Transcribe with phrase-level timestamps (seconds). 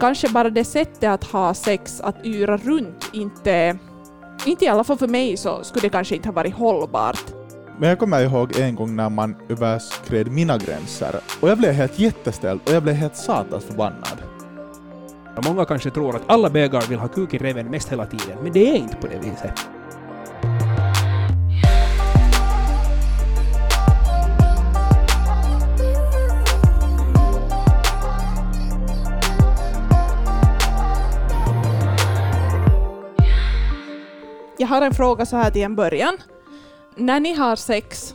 [0.00, 3.78] kanske bara det sättet att ha sex, att yra runt, inte,
[4.46, 7.24] inte i alla fall för mig så skulle det kanske inte ha varit hållbart.
[7.78, 11.98] Men jag kommer ihåg en gång när man överskred mina gränser och jag blev helt
[11.98, 14.22] jätteställd och jag blev helt satans förbannad.
[15.46, 18.52] Många kanske tror att alla bögar vill ha kuk i reven mest hela tiden, men
[18.52, 19.71] det är inte på det viset.
[34.62, 36.16] Jag har en fråga så här till en början.
[36.96, 38.14] När ni har sex,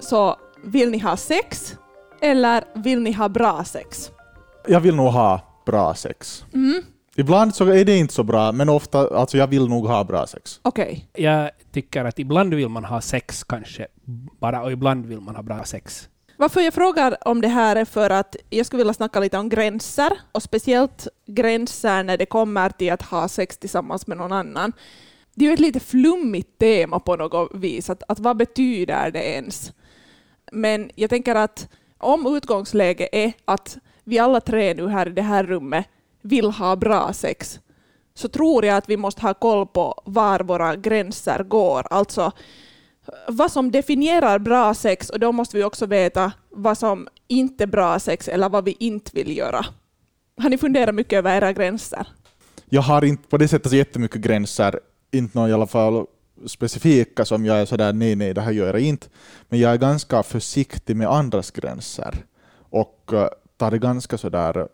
[0.00, 1.74] så vill ni ha sex
[2.20, 4.10] eller vill ni ha bra sex?
[4.66, 6.44] Jag vill nog ha bra sex.
[6.54, 6.82] Mm.
[7.16, 10.26] Ibland så är det inte så bra, men ofta, alltså jag vill nog ha bra
[10.26, 10.60] sex.
[10.62, 11.08] Okej.
[11.12, 13.86] Jag tycker att ibland vill man ha sex kanske
[14.40, 16.08] bara, och ibland vill man ha bra sex.
[16.36, 19.48] Varför jag frågar om det här är för att jag skulle vilja snacka lite om
[19.48, 24.72] gränser, och speciellt gränser när det kommer till att ha sex tillsammans med någon annan.
[25.38, 29.24] Det är ju ett lite flummigt tema på något vis, att, att vad betyder det
[29.24, 29.72] ens?
[30.52, 35.22] Men jag tänker att om utgångsläget är att vi alla tre nu här i det
[35.22, 35.86] här rummet
[36.22, 37.60] vill ha bra sex,
[38.14, 41.86] så tror jag att vi måste ha koll på var våra gränser går.
[41.90, 42.32] Alltså
[43.28, 47.68] vad som definierar bra sex och då måste vi också veta vad som inte är
[47.68, 49.66] bra sex eller vad vi inte vill göra.
[50.42, 52.06] Har ni funderat mycket över era gränser?
[52.68, 56.06] Jag har inte på det sättet så jättemycket gränser, inte någon i alla fall
[56.46, 59.06] specifika som jag är sådär nej, nej, det här gör jag inte.
[59.48, 62.14] Men jag är ganska försiktig med andras gränser
[62.70, 64.68] och eh, tar det ganska sådär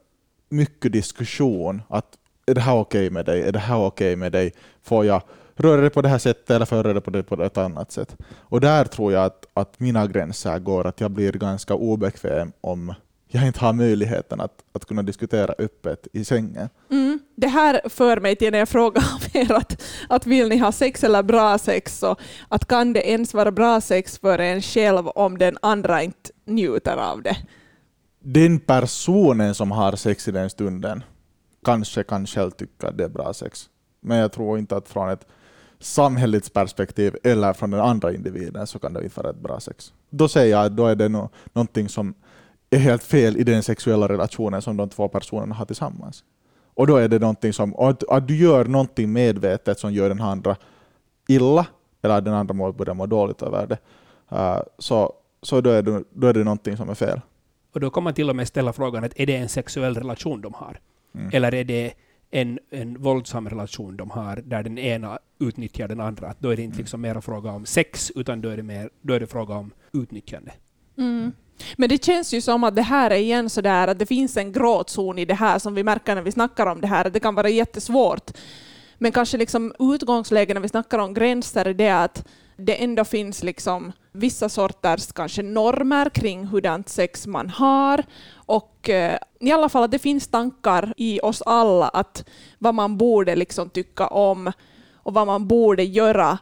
[0.49, 3.43] mycket diskussion att är det här okej okay med dig?
[3.43, 4.53] Är det här okej okay med dig?
[4.83, 5.23] Får jag
[5.55, 7.59] röra det på det här sättet eller får jag röra det på det på ett
[7.59, 8.17] annat sätt?
[8.35, 12.95] Och där tror jag att, att mina gränser går, att jag blir ganska obekväm om
[13.35, 16.69] jag inte har möjligheten att, att kunna diskutera öppet i sängen.
[16.91, 17.21] Mm.
[17.37, 21.05] Det här för mig till när jag frågar er att, att vill ni ha sex
[21.05, 22.17] eller bra sex, så
[22.49, 26.97] att kan det ens vara bra sex för en själv om den andra inte njuter
[26.97, 27.37] av det?
[28.21, 31.03] Den personen som har sex i den stunden
[31.65, 33.69] kanske kan själv tycka att det är bra sex.
[34.01, 35.27] Men jag tror inte att från ett
[35.79, 39.93] samhällets perspektiv eller från den andra individen så kan det inte vara ett bra sex.
[40.11, 42.15] Då säger jag att då är det no någonting som
[42.77, 46.25] är helt fel i den sexuella relationen som de två personerna har tillsammans.
[46.75, 50.21] Och då är det någonting som, att, att du gör någonting medvetet som gör den
[50.21, 50.57] andra
[51.29, 51.67] illa,
[52.03, 53.79] eller att den andra må, börjar må dåligt över det,
[54.33, 55.13] uh, så,
[55.43, 57.21] så då, är det, då är det någonting som är fel.
[57.75, 60.41] Och då kan man till och med ställa frågan att är det en sexuell relation
[60.41, 60.81] de har?
[61.15, 61.31] Mm.
[61.33, 61.93] Eller är det
[62.31, 66.29] en, en våldsam relation de har, där den ena utnyttjar den andra?
[66.29, 66.83] Att då är det inte mm.
[66.83, 69.71] liksom mer fråga om sex, utan då är det, mer, då är det fråga om
[69.93, 70.53] utnyttjande.
[70.99, 71.33] Mm.
[71.77, 74.37] Men det känns ju som att det här är igen så där att det finns
[74.37, 77.13] en gråzon i det här som vi märker när vi snackar om det här, att
[77.13, 78.31] det kan vara jättesvårt.
[78.99, 82.25] Men kanske liksom utgångsläget när vi snackar om gränser är det att
[82.57, 89.19] det ändå finns liksom vissa sorters kanske normer kring hurdant sex man har och eh,
[89.41, 92.25] i alla fall att det finns tankar i oss alla att
[92.59, 94.53] vad man borde liksom tycka om
[94.95, 96.39] och vad man borde göra.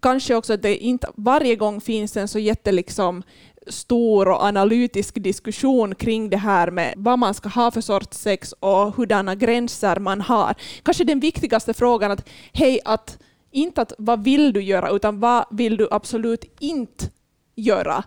[0.00, 3.22] Kanske också att det inte varje gång finns en så jätte liksom
[3.66, 8.52] stor och analytisk diskussion kring det här med vad man ska ha för sorts sex
[8.60, 10.54] och hurdana gränser man har.
[10.82, 13.18] Kanske den viktigaste frågan att hej, att
[13.50, 17.04] inte att vad vill du göra, utan vad vill du absolut inte
[17.54, 18.04] göra.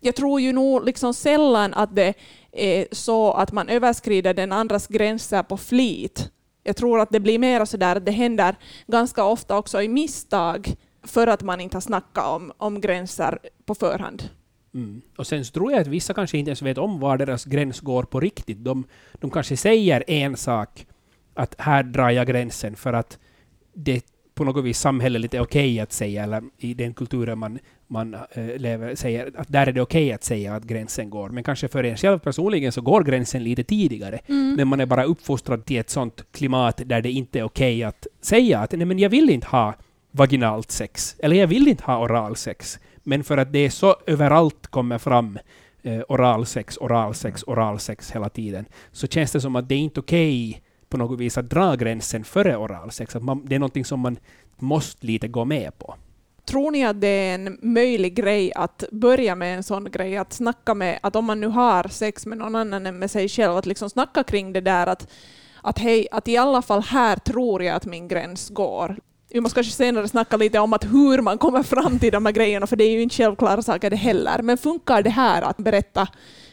[0.00, 2.14] Jag tror ju nog liksom sällan att det
[2.52, 6.30] är så att man överskrider den andras gränser på flit.
[6.62, 9.88] Jag tror att det blir mer så där att det händer ganska ofta också i
[9.88, 14.28] misstag för att man inte har snackat om, om gränser på förhand.
[14.74, 15.02] Mm.
[15.16, 17.80] Och sen så tror jag att vissa kanske inte ens vet om var deras gräns
[17.80, 18.64] går på riktigt.
[18.64, 18.84] De,
[19.14, 20.86] de kanske säger en sak,
[21.34, 23.18] att här drar jag gränsen för att
[23.74, 27.58] det på något vis samhälleligt är okej okay att säga, eller i den kulturen man,
[27.86, 31.28] man äh, lever, säger att där är det okej okay att säga att gränsen går.
[31.28, 34.18] Men kanske för en själv personligen så går gränsen lite tidigare.
[34.26, 34.54] Mm.
[34.54, 37.82] Men man är bara uppfostrad till ett sånt klimat där det inte är okej okay
[37.82, 39.74] att säga att nej men jag vill inte ha
[40.10, 42.78] vaginalt sex, eller jag vill inte ha oralsex.
[43.02, 45.38] Men för att det är så överallt kommer fram
[45.82, 50.48] eh, oralsex, oralsex, oralsex hela tiden, så känns det som att det är inte okej
[50.48, 53.16] okay på något vis att dra gränsen före oralsex.
[53.16, 54.16] Att man, det är någonting som man
[54.58, 55.94] måste lite gå med på.
[56.44, 60.32] Tror ni att det är en möjlig grej att börja med en sån grej, att
[60.32, 63.56] snacka med, att om man nu har sex med någon annan än med sig själv,
[63.56, 65.10] att liksom snacka kring det där att,
[65.62, 68.96] att hej, att i alla fall här tror jag att min gräns går.
[69.34, 72.32] Vi måste kanske senare snacka lite om att hur man kommer fram till de här
[72.32, 74.42] grejerna, för det är ju inte självklara saker det heller.
[74.42, 76.08] Men funkar det här att berätta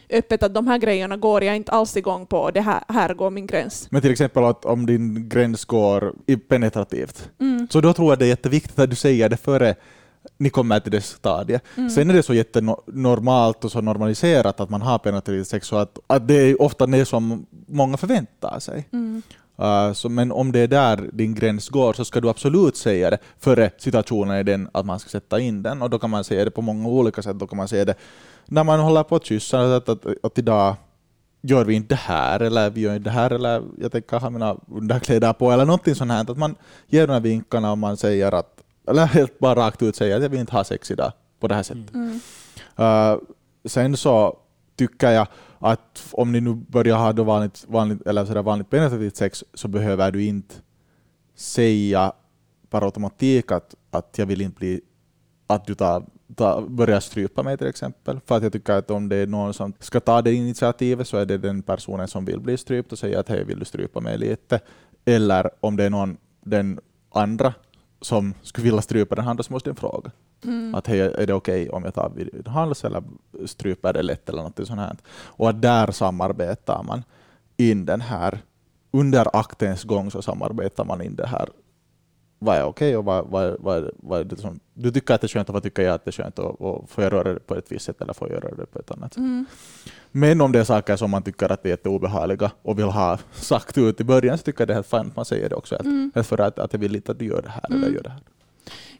[0.09, 3.29] öppet att de här grejerna går jag inte alls igång på, det här, här går
[3.29, 3.87] min gräns.
[3.91, 6.13] Men till exempel att om din gräns går
[6.49, 7.67] penetrativt, Mm.
[7.71, 9.75] så då tror jag det är jätteviktigt att du säger det före
[10.37, 11.63] ni kommer till det stadiet.
[11.77, 11.89] Mm.
[11.89, 15.99] Sen är det så jättenormalt och så normaliserat att man har penetrativt sex, så att,
[16.07, 18.87] att det är ofta det som många förväntar sig.
[18.91, 19.21] Mm.
[19.61, 23.09] Uh, så, men om det är där din gräns går så ska du absolut säga
[23.09, 25.81] det före situationen är den att man ska sätta in den.
[25.81, 27.39] Och då kan man säga det på många olika sätt.
[27.39, 27.95] Då kan man säga det
[28.45, 30.75] när man håller på att kyssa, att, att, att idag
[31.41, 34.29] gör vi inte det här, eller vi gör inte det här, eller jag tänker ha
[34.29, 36.31] mina underkläder på, eller någonting sånt här.
[36.31, 36.55] Att man
[36.87, 40.21] ger de här vinkarna och man säger att, eller helt bara rakt ut säger att
[40.21, 41.93] jag vill inte ha sex idag på det här sättet.
[41.93, 42.19] Mm.
[42.79, 43.17] Uh,
[43.65, 44.37] sen så
[44.79, 45.27] tycker jag
[45.59, 49.67] att om ni nu börjar ha då vanligt, vanligt, eller sådär vanligt penetrativt sex så
[49.67, 50.55] behöver du inte
[51.35, 52.13] säga
[52.69, 54.81] per automatik att, att jag vill inte bli
[55.47, 56.03] att du tar,
[56.35, 58.19] tar, börjar strypa mig till exempel.
[58.25, 61.17] För att jag tycker att om det är någon som ska ta det initiativet så
[61.17, 63.99] är det den personen som vill bli strypt och säga att hej, vill du strypa
[63.99, 64.59] mig lite?
[65.05, 66.79] Eller om det är någon, den
[67.11, 67.53] andra
[68.01, 70.11] som skulle vilja strypa den andra så måste den fråga.
[70.43, 70.75] Mm.
[70.75, 73.03] Att hej, är det okej om jag tar vid hals eller
[73.45, 74.97] stryper det lätt eller något sånt här.
[75.09, 77.03] Och att där samarbetar man
[77.57, 78.39] in den här,
[78.91, 81.49] under aktens gång så samarbetar man in det här.
[82.41, 85.25] Vad är okej och vad, vad, vad, vad är det som du tycker att det
[85.25, 87.33] är skönt och vad tycker jag att det är skönt och, och får jag röra
[87.33, 89.17] det på ett visst sätt eller får jag göra det på ett annat sätt.
[89.21, 89.45] Mm.
[90.11, 93.17] Men om det är saker som man tycker att det är jätteobehagliga och vill ha
[93.33, 95.55] sagt ut i början så tycker jag det är helt fint att man säger det
[95.55, 95.75] också.
[95.75, 96.11] Helt, Mm.
[96.23, 97.93] för att, att jag vill inte att du gör det här eller Mm.
[97.93, 98.21] gör det här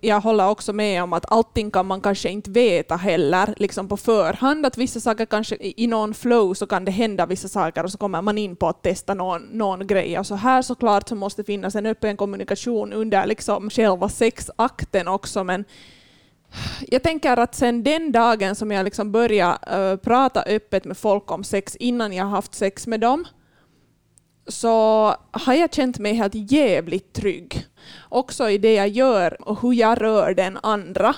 [0.01, 3.98] jag håller också med om att allting kan man kanske inte veta heller liksom på
[3.98, 4.66] förhand.
[4.66, 7.98] Att vissa saker kanske i någon flow så kan det hända vissa saker och så
[7.98, 10.19] kommer man in på att testa någon, någon grej.
[10.19, 15.44] Och så här såklart så måste finnas en öppen kommunikation under liksom själva sexakten också.
[15.44, 15.66] Men
[16.88, 21.31] jag tänker att sen den dagen som jag liksom började uh, prata öppet med folk
[21.31, 23.25] om sex innan jag haft sex med dem
[24.50, 27.66] så har jag känt mig helt jävligt trygg.
[28.10, 31.16] Också i det jag gör och hur jag rör den andra.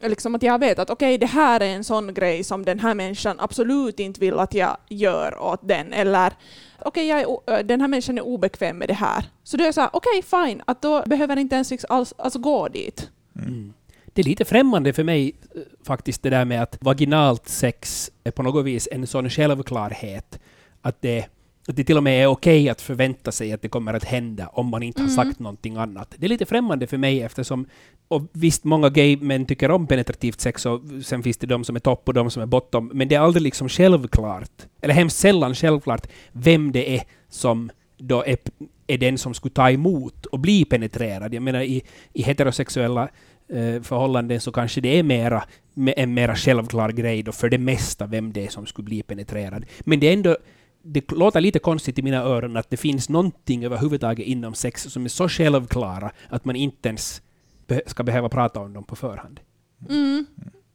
[0.00, 2.94] Liksom att jag vet att okej, det här är en sån grej som den här
[2.94, 5.92] människan absolut inte vill att jag gör åt den.
[5.92, 6.32] Eller
[6.78, 9.24] okej, okay, den här människan är obekväm med det här.
[9.44, 12.14] Så då är jag såhär, okej okej, fine, att då behöver inte ens liksom alls,
[12.18, 13.10] alltså gå dit.
[13.36, 13.72] Mm.
[14.06, 18.30] Det är lite främmande för mig eh, faktiskt det där med att vaginalt sex är
[18.30, 20.40] på något vis en sån självklarhet
[20.82, 21.26] att det,
[21.68, 24.46] att det till och med är okej att förvänta sig att det kommer att hända
[24.46, 25.16] om man inte har Mm.
[25.16, 26.14] sagt någonting annat.
[26.16, 27.66] Det är lite främmande för mig eftersom,
[28.08, 31.76] och visst många gay män tycker om penetrativt sex och sen finns det de som
[31.76, 34.50] är topp och de som är bottom, men det är aldrig liksom självklart,
[34.80, 38.36] eller hemskt sällan självklart, vem det är som då är,
[38.86, 41.34] är den som skulle ta emot och bli penetrerad.
[41.34, 41.82] Jag menar i,
[42.12, 43.08] i heterosexuella
[43.48, 45.44] eh, förhållanden så kanske det är mera,
[45.74, 49.02] me- en mera självklar grej då för det mesta vem det är som skulle bli
[49.02, 49.64] penetrerad.
[49.80, 50.36] Men det är ändå
[50.82, 55.04] det låter lite konstigt i mina öron att det finns någonting överhuvudtaget inom sex som
[55.04, 57.22] är så självklara att man inte ens
[57.86, 59.40] ska behöva prata om dem på förhand.
[59.88, 60.26] Mm.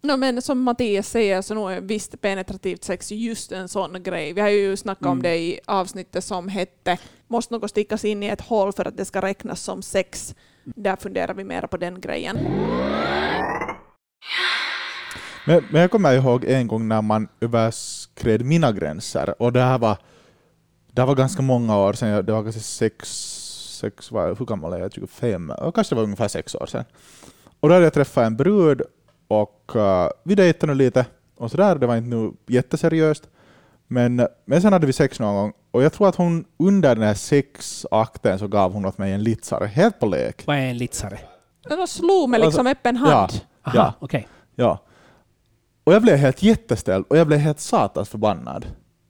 [0.02, 4.34] No, men som Mattias säger så nog är visst penetrativt sex just en sån grej.
[4.34, 5.24] Vi har ju snackat om Mm.
[5.24, 6.98] det i avsnittet som hette
[7.30, 10.36] Måste något stickas in i ett hål för att det ska räknas som sex?
[10.64, 12.38] Där funderar vi mer på den grejen.
[15.48, 19.78] Men, men jag kommer ihåg en gång när man överskred mina gränser och det här
[19.78, 19.98] var,
[20.92, 23.10] det här var ganska många år sedan, jag- det var kanske sex,
[23.80, 25.50] sex vad- hur gammal är jag, 25?
[25.50, 26.84] Och kanske det var ungefär sex år sedan.
[27.60, 28.82] Och då hade jag träffat en brud
[29.28, 31.06] och uh, vi dejtade nu lite
[31.38, 33.24] och sådär, det var inte nu jätteseriöst.
[33.88, 37.04] Men, men sen hade vi sex någon gång och jag tror att hon under den
[37.04, 40.44] här sexakten så gav hon åt mig en litsare, helt på lek.
[40.48, 41.20] Vad är en litsare?
[41.70, 43.12] Den slog med liksom öppen hand.
[43.12, 43.30] Ja.
[43.64, 43.94] Aha, Ja.
[44.00, 44.28] okej.
[44.56, 44.80] Ja.
[45.88, 48.66] Och jag blev helt jätteställd och jag blev helt satans förbannad.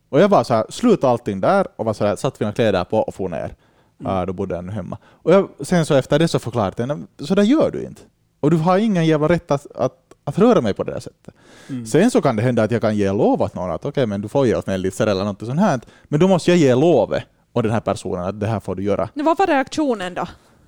[0.10, 2.84] Och jag var så här, sluta allting där och var så här, satt mina kläder
[2.84, 3.56] på och for ner.
[3.98, 4.98] Ja, då bodde jag ännu hemma.
[5.06, 8.02] Och jag, sen så efter det så förklarade jag så där gör du inte.
[8.40, 9.94] Och du har ingen jävla rätt att, att,
[10.24, 11.34] att röra mig på det där sättet.
[11.70, 11.86] Mm.
[11.86, 14.22] Sen så kan det hända att jag kan ge lov åt någon att okej, men
[14.22, 15.80] du får ge åt mig en liter eller något sånt här.
[16.04, 18.84] Men då måste jag ge lovet åt den här personen att det här får du
[18.84, 19.10] göra.
[19.14, 20.28] Men Vad var reaktionen då?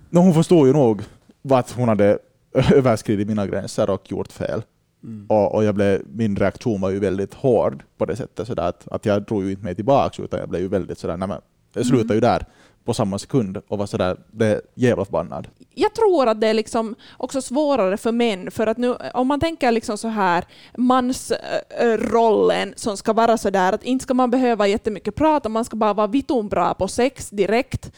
[0.10, 1.02] No, hon förstod ju nog
[1.50, 2.20] att hon hade
[2.74, 4.62] överskridit mina gränser och gjort fel.
[5.04, 5.26] Mm.
[5.30, 8.88] Och, och jag blev, min reaktion var ju väldigt hård på det sättet, sådär att,
[8.88, 11.42] att jag drog ju inte mig tillbaka utan jag blev ju väldigt sådär, nej men,
[11.74, 12.46] jag slutade ju där
[12.86, 15.48] på samma sekund och var sådär, det är jävla förbannad.
[15.76, 19.40] jag tror att det är liksom också svårare för män, för att nu, om man
[19.40, 20.46] tänker liksom så här
[20.78, 25.76] mansrollen som ska vara så där att inte ska man behöva jättemycket prata, man ska
[25.76, 27.92] bara vara vitun bra på sex direkt.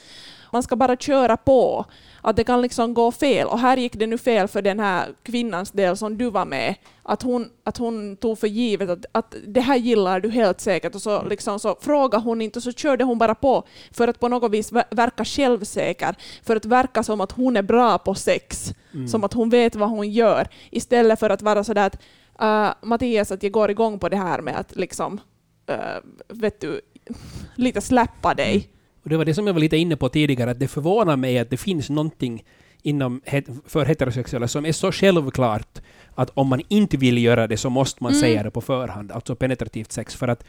[0.54, 1.86] Man ska bara köra på.
[2.22, 3.48] Att det kan liksom gå fel.
[3.48, 6.76] Och här gick det nu fel för den här kvinnans del som du var med.
[7.04, 10.96] Att hon, att hon tog för givet att, att det här gillar du helt säkert.
[10.96, 14.20] Och så, liksom, så frågade hon inte och så körde hon bara på för att
[14.20, 16.16] på något vis verka självsäker.
[16.44, 18.74] För att verka som att hon är bra på sex.
[18.94, 19.08] Mm.
[19.08, 20.48] Som att hon vet vad hon gör.
[20.70, 22.00] Istället för att vara sådär att
[22.42, 25.22] uh, Mattias, att jag går igång på det här med att liksom,
[25.70, 26.82] uh, vet du,
[27.56, 28.70] lite släppa dig.
[29.04, 31.40] Och det var det som jag var lite inne på tidigare, att det förvånar mig
[31.40, 32.44] att det finns någonting
[32.82, 33.22] inom
[33.66, 35.82] för heterosexuella som är så självklart
[36.16, 38.22] att om man inte vill göra det så måste man mm.
[38.22, 40.44] säga det på förhand, alltså penetrativt sex, för att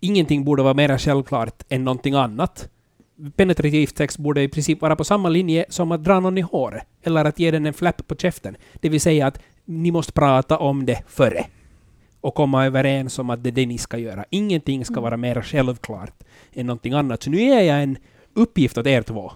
[0.00, 2.68] ingenting borde vara mer självklart än någonting annat.
[3.36, 6.86] Penetrativt sex borde i princip vara på samma linje som att dra någon i håret,
[7.02, 8.56] eller att ge den en flapp på käften.
[8.80, 11.46] Det vill säga att ni måste prata om det före
[12.26, 14.24] och komma överens om att det är det ni ska göra.
[14.30, 15.02] Ingenting ska mm.
[15.02, 17.22] vara mer självklart än någonting annat.
[17.22, 17.98] Så nu ger jag en
[18.34, 19.32] uppgift åt er två.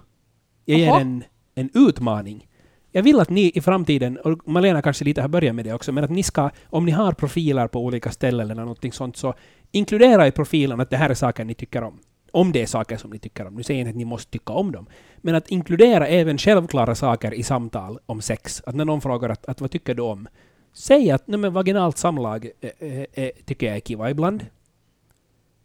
[0.64, 2.46] Jag ger en, en utmaning.
[2.92, 5.92] Jag vill att ni i framtiden, och Malena kanske lite har börjat med det också,
[5.92, 9.34] men att ni ska, om ni har profiler på olika ställen eller någonting sånt, så
[9.70, 11.98] inkludera i profilen att det här är saker ni tycker om.
[12.32, 13.54] Om det är saker som ni tycker om.
[13.54, 14.86] Nu säger jag inte att ni måste tycka om dem.
[15.16, 18.62] Men att inkludera även självklara saker i samtal om sex.
[18.66, 20.28] Att när någon frågar att, att vad tycker du om?
[20.72, 24.46] Säg att nej, men vaginalt samlag äh, äh, tycker jag är kiva ibland.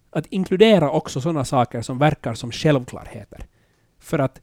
[0.10, 3.46] Att inkludera också sådana saker som verkar som självklarheter.
[4.00, 4.42] För att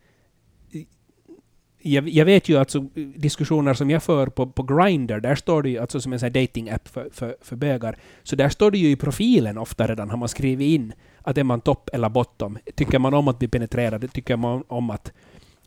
[1.83, 2.81] jag, jag, vet ju alltså
[3.17, 6.89] diskussioner som jag för på, på Grindr, där står det ju, alltså som en dating-app
[6.89, 10.29] för, för, för bögar, så där står det ju i profilen ofta redan, har man
[10.29, 10.93] skrivit in
[11.23, 12.59] att är man topp eller bottom.
[12.75, 14.13] Tycker man om att bli penetrerad?
[14.13, 15.13] Tycker man om att,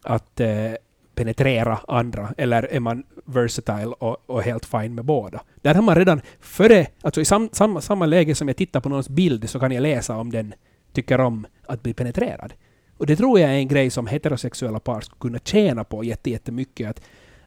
[0.02, 0.72] att eh,
[1.16, 2.34] penetrera andra?
[2.38, 5.42] Eller är man versatile och, och, helt fine med båda?
[5.62, 8.90] Där har man redan före, alltså i sam, sam, samma läge som jag tittar på
[8.90, 10.54] någons bild så kan jag läsa om den
[10.94, 12.54] tycker om att bli penetrerad.
[12.98, 16.90] Och det tror jag är en grej som heterosexuella par skulle kunna tjäna på jättemycket.
[16.90, 17.02] Att,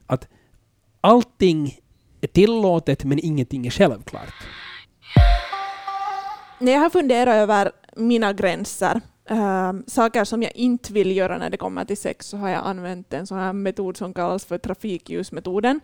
[0.05, 0.27] att
[1.01, 1.79] allting
[2.21, 4.33] är tillåtet men ingenting är självklart.
[6.59, 11.49] När jag har funderat över mina gränser, äh, saker som jag inte vill göra när
[11.49, 14.57] det kommer till sex, så har jag använt en sån här metod som kallas för
[14.57, 15.79] trafikljusmetoden.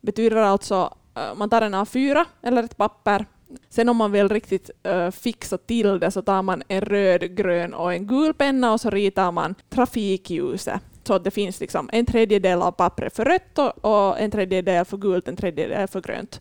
[0.00, 3.26] betyder alltså äh, man tar en A4 eller ett papper
[3.68, 7.74] Sen om man vill riktigt uh, fixa till det så tar man en röd, grön
[7.74, 10.80] och en gul penna och så ritar man trafikljuset.
[11.04, 14.96] Så att det finns liksom en tredjedel av pappret för rött och en tredjedel för
[14.96, 16.40] gult, en tredjedel för grönt.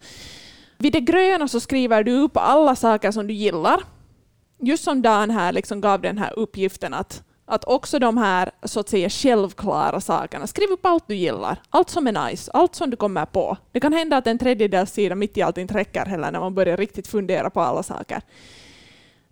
[0.77, 3.81] Vid det gröna så skriver du upp alla saker som du gillar.
[4.63, 8.79] Just som Dan här liksom gav den här uppgiften att att också de här så
[8.79, 12.89] att säga självklara sakerna, skriv upp allt du gillar, allt som är nice, allt som
[12.89, 13.57] du kommer på.
[13.71, 16.55] Det kan hända att en tredjedels sida mitt i allt inte räcker heller när man
[16.55, 18.21] börjar riktigt fundera på alla saker.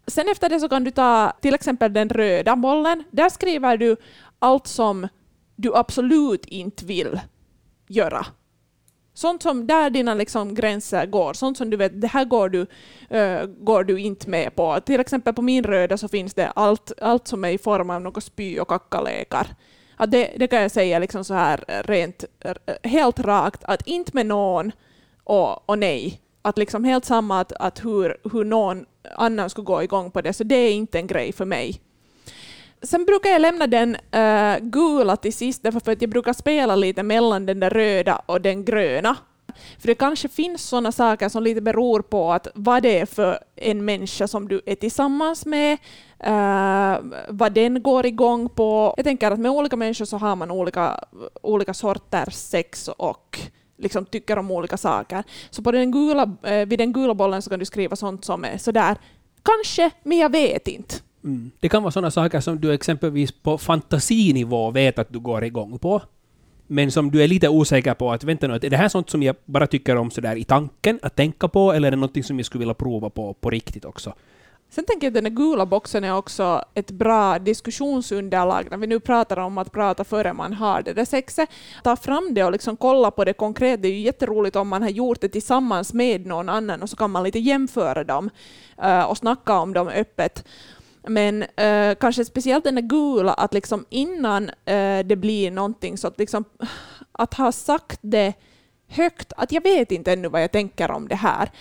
[0.08, 3.04] Sen efter det så kan du ta till exempel den röda bollen.
[3.12, 3.96] Där skriver du
[4.40, 5.08] allt som
[5.56, 7.20] du absolut inte vill
[7.88, 8.26] göra.
[9.20, 12.60] Sånt som där dina liksom gränser går, sånt som du vet, det här går du,
[12.60, 14.80] uh, går du inte med på.
[14.80, 18.02] Till exempel på min röda så finns det allt, allt som är i form av
[18.02, 19.48] något spy och kackalekar.
[19.96, 24.12] Att det, det kan jag säga liksom så här rent, eh, helt rakt, att inte
[24.14, 24.72] med någon
[25.24, 26.22] och, och nej.
[26.42, 28.86] Att liksom helt samma att, att hur, hur någon
[29.16, 31.82] annan skulle gå igång på det, så det är inte en grej för mig.
[32.82, 37.04] Sen brukar jag lämna den uh, gula till sist, därför att jag brukar spela lite
[37.04, 39.18] mellan den där röda och den gröna.
[39.80, 43.40] För det kanske finns sådana saker som lite beror på att vad det är för
[43.56, 45.78] en människa som du är tillsammans med,
[46.28, 48.94] uh, vad den går igång på.
[48.98, 51.04] Jag tänker att med olika människor så har man olika,
[51.42, 53.40] olika sorters sex och
[53.78, 55.24] liksom tycker om olika saker.
[55.50, 58.46] Så på den gula, uh, vid den gula bollen så kan du skriva sånt som
[58.46, 58.98] är sådär,
[59.44, 60.96] kanske, men jag vet inte.
[61.24, 61.52] Mm.
[61.60, 65.80] Det kan vara sådana saker som du exempelvis på fantasinivå vet att du går igång
[65.80, 66.02] på,
[66.68, 69.24] men som du är lite osäker på att vänta nu, är det här sånt som
[69.24, 72.40] jag bara tycker om sådär i tanken, att tänka på, eller är det något som
[72.40, 74.14] jag skulle vilja prova på på riktigt också?
[74.72, 78.88] Sen tänker jag att den där gula boxen är också ett bra diskussionsunderlag när vi
[78.88, 81.50] nu pratar om att prata före man har det där sexet.
[81.84, 83.82] Ta fram det och liksom kolla på det konkret.
[83.82, 86.96] Det är ju jätteroligt om man har gjort det tillsammans med någon annan och så
[86.96, 88.30] kan man lite jämföra dem
[88.84, 90.46] uh, och snacka om dem öppet.
[91.10, 96.08] Men uh, kanske speciellt den där gula, att liksom innan uh, det blir någonting så
[96.08, 96.46] att, liksom,
[97.12, 98.34] att ha sagt det
[98.88, 101.52] högt, att jag vet inte ännu vad jag tänker om det här.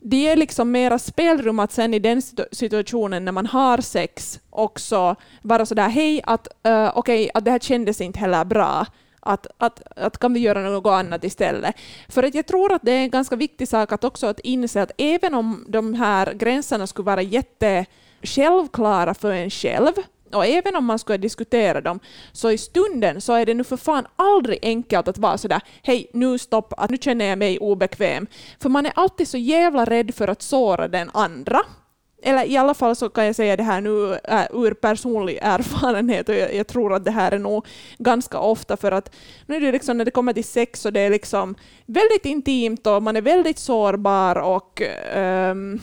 [0.00, 5.16] Det ger liksom mera spelrum att sen i den situationen när man har sex också
[5.42, 8.86] vara sådär hej, att uh, okej, okay, att det här kändes inte heller bra.
[9.20, 11.74] Att, att, att kan vi göra något annat istället?
[12.08, 14.82] För att jag tror att det är en ganska viktig sak att också att inse
[14.82, 17.86] att även om de här gränserna skulle vara jätte
[18.22, 19.92] självklara för en själv,
[20.32, 22.00] Och även om man skulle diskutera dem,
[22.32, 26.10] så i stunden så är det nu för fan aldrig enkelt att vara sådär hej,
[26.12, 28.26] nu stopp, att nu känner jag mig obekväm.
[28.60, 31.60] För man är alltid så jävla rädd för att såra den andra
[32.22, 36.28] eller i alla fall så kan jag säga det här nu äh, ur personlig erfarenhet
[36.28, 37.66] och jag, jag, tror att det här är nog
[37.98, 39.14] ganska ofta för att
[39.46, 41.54] nu är det liksom när det kommer till sex och det är liksom
[41.86, 44.82] väldigt intimt och man är väldigt sårbar och
[45.14, 45.80] ähm,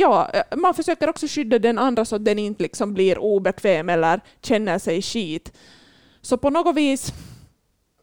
[0.00, 3.88] ja, eh, man försöker också skydda den andra så att den inte liksom blir obekväm
[3.88, 5.52] eller känner sig skit.
[6.20, 7.12] Så på något vis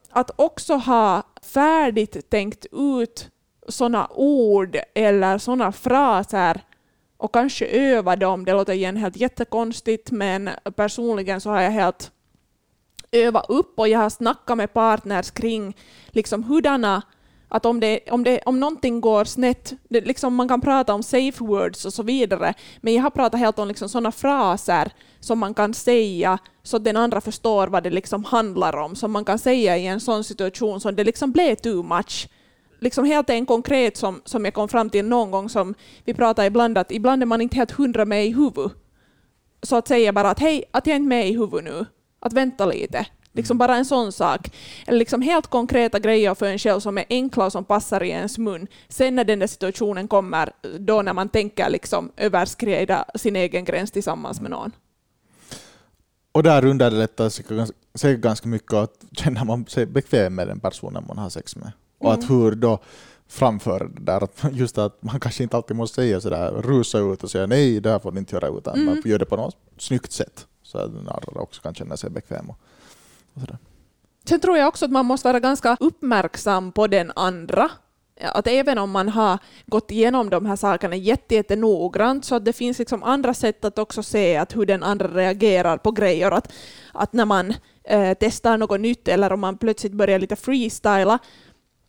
[0.10, 3.30] att också ha färdigt tänkt ut
[3.68, 6.62] sådana ord eller sådana fraser
[7.18, 8.46] och kanske öva dem.
[8.46, 12.12] Det låter igen helt jättekonstigt, men personligen så har jag helt
[13.12, 15.78] övat upp och jag har snackat med partners kring
[16.08, 17.02] liksom hurdana
[17.50, 21.04] att om, det, om, det, om någonting går snett, det, liksom man kan prata om
[21.04, 25.40] safe words och så vidare, men jag har pratat helt om liksom sådana fraser som
[25.40, 29.26] man kan säga så att den andra förstår vad det liksom handlar om, som man
[29.26, 32.30] kan säga i en sån situation som det liksom blev too much
[32.80, 35.76] liksom helt en konkret som, som jag kom fram till någon gång som
[36.06, 38.72] vi pratar ibland att ibland är man inte helt hundra med i huvudet.
[39.62, 41.86] Så att säga bara att hej, att jag är inte med i huvudet nu.
[42.20, 43.06] Att vänta lite.
[43.38, 44.52] Liksom bara en sån sak.
[44.88, 48.10] Eller liksom helt konkreta grejer för en själv som är enkla och som passar i
[48.10, 48.68] ens mun.
[48.90, 53.92] Sen när den där situationen kommer, då när man tänker liksom överskrida sin egen gräns
[53.92, 54.72] tillsammans med någon.
[56.32, 57.30] Och där underlättar
[57.98, 61.72] sig ganska mycket att känna man sig bekväm med den personen man har sex med.
[62.00, 62.42] Och att mm.
[62.42, 62.80] hur då
[63.28, 67.24] framföra det där, att just att man kanske inte alltid måste säga sådär, rusa ut
[67.24, 68.86] och säga nej, det här får ni inte göra, utan mm.
[68.86, 72.10] man göra det på något snyggt sätt, så att den andra också kan känna sig
[72.10, 72.50] bekväm.
[72.50, 72.58] Och,
[73.38, 73.58] och sådär.
[74.30, 77.72] Sen tror jag också att man måste vara ganska uppmärksam på den andra.
[78.22, 82.80] Att även om man har gått igenom de här sakerna jättenoggrant så att det finns
[82.80, 86.32] liksom andra sätt att också se att hur den andra reagerar på grejer.
[86.32, 86.54] Att,
[86.94, 87.54] att när man
[87.84, 91.20] eh, testar något nytt eller om man plötsligt börjar lite freestyla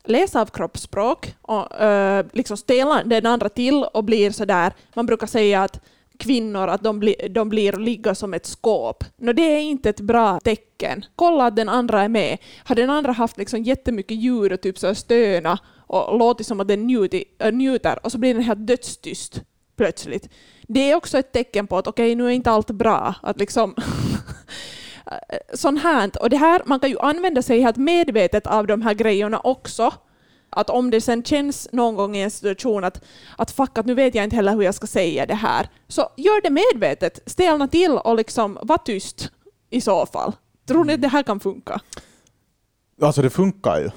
[0.05, 5.27] läsa av kroppsspråk och eh, liksom ställa den andra till och blir sådär, man brukar
[5.27, 5.81] säga att
[6.19, 9.05] kvinnor att de, bli, de blir ligga som ett skåp.
[9.17, 11.05] No, det är inte ett bra tecken.
[11.17, 12.39] Kolla att den andra är med.
[12.65, 16.69] Har den andra haft liksom jättemycket ljud och typ så stöna och låtit som att
[16.69, 19.43] den njuter, äh, njuter och så blir den helt dödstyst
[19.77, 20.29] plötsligt.
[20.63, 23.15] Det är också ett tecken på att okej, okay, nu är inte allt bra.
[23.23, 23.75] Att liksom
[25.55, 26.11] sånt här.
[26.21, 29.93] Och det här, man kan ju använda sig helt medvetet av de här grejerna också.
[30.59, 33.05] Att om det sen känns någon gång i en situation att,
[33.37, 36.09] att fuck, att nu vet jag inte heller hur jag ska säga det här, så
[36.17, 37.21] gör det medvetet.
[37.27, 39.31] Stelna till och liksom var tyst
[39.71, 40.33] i så fall.
[40.67, 41.81] Tror ni att det här kan funka?
[43.03, 43.91] Alltså det funkar ju.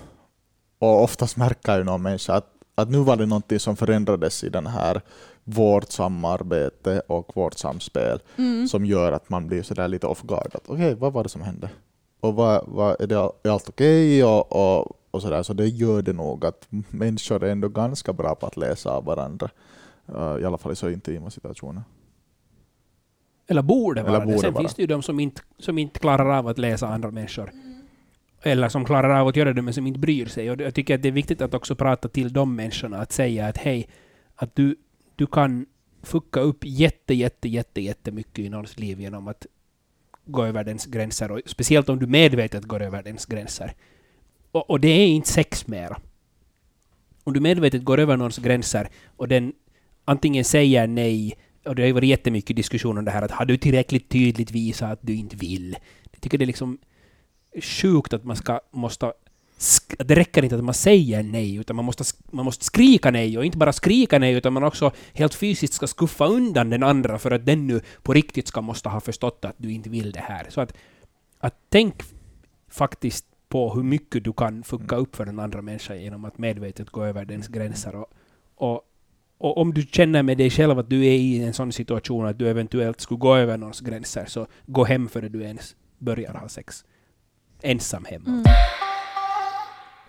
[0.79, 4.49] Och oftast märker ju någon människa att, att nu var det någonting som förändrades i
[4.49, 5.01] den här
[5.43, 8.67] vårt samarbete och vårt samspel mm.
[8.67, 10.51] som gör att man blir sådär lite off guard.
[10.55, 11.69] Okej, okay, vad var det som hände?
[12.19, 14.23] Och vad, vad, är, det, är allt okej?
[14.23, 14.23] Okay?
[14.23, 15.43] Och, och, och sådär.
[15.43, 19.05] Så det gör det nog att människor är ändå ganska bra på att läsa av
[19.05, 19.49] varandra.
[20.09, 21.83] Uh, I alla fall i så intima situationer.
[23.47, 24.41] Eller borde vara Eller borde det.
[24.41, 24.63] Sen vara.
[24.63, 27.51] finns det ju de som inte, som inte klarar av att läsa andra människor.
[28.41, 30.51] Eller som klarar av att göra det men som inte bryr sig.
[30.51, 32.97] Och jag tycker att det är viktigt att också prata till de människorna.
[32.97, 33.89] Att säga att hej,
[34.35, 34.75] att du,
[35.15, 35.65] du kan
[36.03, 39.45] fucka upp jätte, jätte, jätte, jättemycket i någons liv genom att
[40.25, 41.31] gå över dens gränser.
[41.31, 43.73] Och speciellt om du medvetet går över dens gränser.
[44.51, 45.97] Och, och det är inte sex mera.
[47.23, 49.53] Om du medvetet går över någons gränser och den
[50.05, 53.45] antingen säger nej, och det har ju varit jättemycket diskussion om det här att har
[53.45, 55.75] du tillräckligt tydligt visat att du inte vill?
[56.11, 56.77] Jag tycker det är liksom
[57.61, 59.13] sjukt att man ska, måste
[59.97, 63.45] det räcker inte att man säger nej, utan man måste, man måste skrika nej, och
[63.45, 67.31] inte bara skrika nej, utan man också helt fysiskt ska skuffa undan den andra för
[67.31, 70.45] att den nu på riktigt ska måste ha förstått att du inte vill det här.
[70.49, 70.73] Så att,
[71.39, 71.95] att tänk
[72.69, 76.89] faktiskt på hur mycket du kan fucka upp för den andra människan genom att medvetet
[76.89, 77.95] gå över dens gränser.
[77.95, 78.13] Och,
[78.55, 78.81] och,
[79.37, 82.39] och om du känner med dig själv att du är i en sån situation att
[82.39, 86.49] du eventuellt skulle gå över någons gränser, så gå hem före du ens börjar ha
[86.49, 86.85] sex.
[87.61, 88.29] Ensam hemma.
[88.29, 88.43] Mm.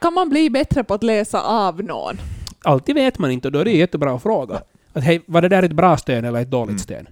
[0.01, 2.17] Kan man bli bättre på att läsa av någon?
[2.65, 4.63] Alltid vet man inte och då är det jättebra att fråga.
[4.93, 6.79] Att, hej, var det där ett bra sten eller ett dåligt mm.
[6.79, 7.09] sten?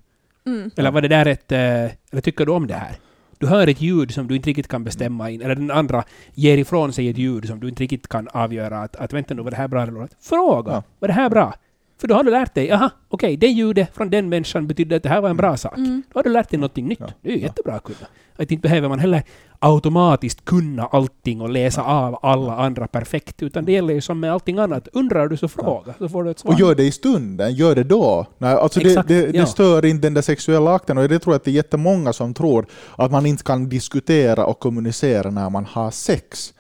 [0.47, 0.71] Mm.
[0.77, 1.53] Eller var det där ett...
[1.53, 2.97] Eh, eller tycker du om det här?
[3.41, 6.59] Du hör ett ljud som du inte riktigt kan bestämma in, eller den andra ger
[6.59, 9.51] ifrån sig ett ljud som du inte riktigt kan avgöra att, att vänta nu, var
[9.51, 10.17] det här bra eller dåligt?
[10.21, 10.73] Fråga!
[10.73, 10.83] Ja.
[10.99, 11.55] Var det här bra?
[12.01, 15.03] För då har du lärt dig, aha, okej, det ljudet från den människan betydde att
[15.03, 15.77] det här var en bra sak.
[15.79, 16.03] Mm.
[16.13, 16.99] Då har du lärt dig någonting nytt.
[17.01, 17.07] Ja.
[17.23, 17.47] Det är ju Ja.
[17.47, 17.99] jättebra att kunna.
[18.37, 19.23] Att inte behöver man heller
[19.59, 24.33] automatiskt kunna allting och läsa av alla andra perfekt, utan det gäller ju som med
[24.33, 24.89] allting annat.
[24.93, 26.53] Undrar du så fråga, så får du ett svar.
[26.53, 28.27] Och gör det i stunden, gör det då.
[28.39, 29.47] Nej, alltså det, Exakt, det, det ja.
[29.47, 32.35] stör inte den där sexuella akten och det tror jag att det är jättemånga som
[32.35, 36.55] tror att man inte kan diskutera och kommunicera när man har sex.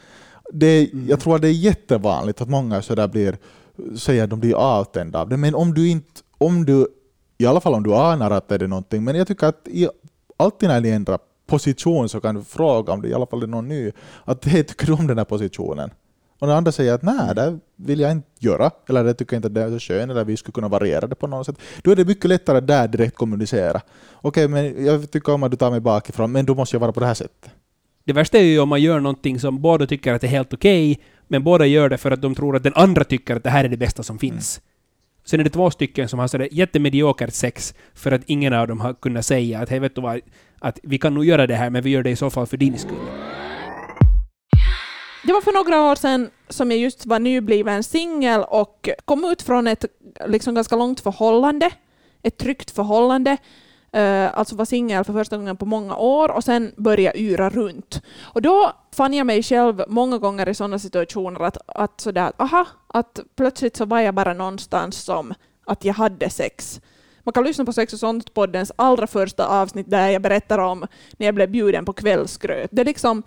[0.52, 1.08] Det, Mm.
[1.08, 3.36] Jag tror att det är jättevanligt att många så där blir,
[3.96, 6.86] säger att de blir avtända av det, men om du inte, om du,
[7.38, 9.88] i alla fall om du anar att det är någonting, men jag tycker att i,
[10.36, 13.46] alltid när ni ändrar position så kan du fråga om det i alla fall är
[13.46, 13.92] någon ny,
[14.24, 15.90] att hej, tycker du om den här positionen?
[16.38, 19.38] Och den andra säger att nej, det vill jag inte göra, eller det tycker jag
[19.38, 21.56] inte att det är så skönt, eller vi skulle kunna variera det på något sätt.
[21.82, 23.80] Då är det mycket lättare där direkt kommunicera.
[24.12, 26.92] Okej, men jag tycker om att du tar mig bakifrån, men då måste jag vara
[26.92, 27.50] på det här sättet.
[28.10, 30.54] Det värsta är ju om man gör någonting som båda tycker att det är helt
[30.54, 33.50] okej, men båda gör det för att de tror att den andra tycker att det
[33.50, 34.60] här är det bästa som finns.
[35.24, 38.80] Sen är det två stycken som har sådär jättemediokert sex för att ingen av dem
[38.80, 40.20] har kunnat säga att hej vet du vad,
[40.58, 42.56] att vi kan nog göra det här men vi gör det i så fall för
[42.56, 43.06] din skull.
[45.26, 49.42] Det var för några år sedan som jag just var nybliven singel och kom ut
[49.42, 49.84] från ett
[50.26, 51.70] liksom ganska långt förhållande,
[52.22, 53.36] ett tryggt förhållande.
[53.96, 58.02] Uh, alltså var singel för första gången på många år och sen började yra runt.
[58.22, 62.66] Och då fann jag mig själv många gånger i sådana situationer att, att sådär, aha,
[62.86, 65.34] att plötsligt så var jag bara någonstans som
[65.66, 66.80] att jag hade sex.
[67.22, 71.26] Man kan lyssna på Sex och sånt-poddens allra första avsnitt där jag berättar om när
[71.26, 72.70] jag blev bjuden på kvällsgröt.
[72.72, 73.22] Det liksom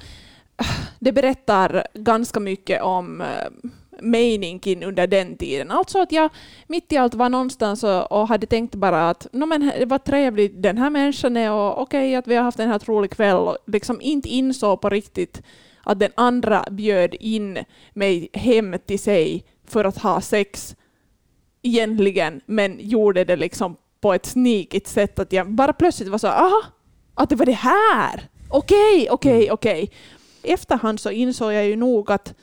[0.99, 3.69] det berättar ganska mycket om eh,
[4.01, 5.71] meningen under den tiden.
[5.71, 6.29] Alltså att jag
[6.67, 9.97] mitt i allt var någonstans och, och hade tänkt bara att no, men det var
[9.97, 13.37] trevligt den här människan är och okej att vi har haft en helt rolig kväll
[13.37, 15.41] och liksom inte insåg på riktigt
[15.83, 17.59] att den andra bjöd in
[17.93, 20.75] mig hem till sig för att ha sex
[21.61, 26.27] egentligen, men gjorde det liksom på ett sneakigt sätt att jag bara plötsligt var så
[26.27, 26.63] aha,
[27.13, 28.27] att det var det här.
[28.49, 29.91] Okej, okej, okej.
[30.43, 32.33] Efterhand så insåg jag ju nog att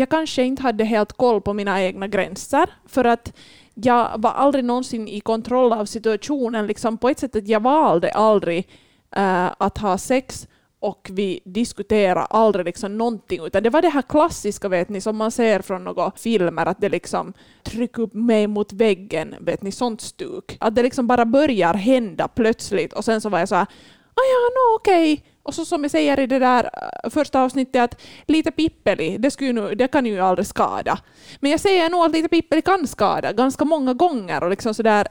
[0.00, 3.36] jag kanske inte hade helt koll på mina egna gränser, för att
[3.74, 8.10] jag var aldrig någonsin i kontroll av situationen, liksom på ett sätt att jag valde
[8.10, 8.68] aldrig
[9.16, 10.48] äh, att ha sex
[10.80, 15.16] och vi diskuterade aldrig liksom någonting, utan det var det här klassiska vet ni, som
[15.16, 17.32] man ser från några filmer, att det liksom
[17.62, 20.56] trycker upp mig mot väggen, vet ni, sånt stuk.
[20.60, 23.66] Att det liksom bara börjar hända plötsligt och sen så var jag så här,
[24.14, 25.24] ah ja, no, okej.
[25.50, 29.30] Och så som jag säger i det där eh, första avsnittet att lite pippeli, det,
[29.30, 30.98] skulle ju nu, det kan ju aldrig skada.
[31.40, 35.06] Men jag säger nog att lite pippeli kan skada ganska många gånger och liksom sådär,